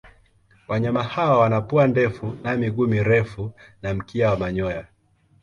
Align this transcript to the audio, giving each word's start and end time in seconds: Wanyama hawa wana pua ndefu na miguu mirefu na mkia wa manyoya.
Wanyama 0.67 1.03
hawa 1.03 1.39
wana 1.39 1.61
pua 1.61 1.87
ndefu 1.87 2.37
na 2.43 2.57
miguu 2.57 2.87
mirefu 2.87 3.51
na 3.81 3.93
mkia 3.93 4.29
wa 4.29 4.37
manyoya. 4.37 4.87